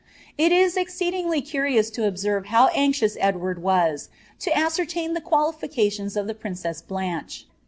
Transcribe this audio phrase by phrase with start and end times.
[0.35, 4.01] It is exceedingly curious to observe how anxioiu Edwftnl
[4.55, 7.45] aseerlain the qualifications of the princess Blanche.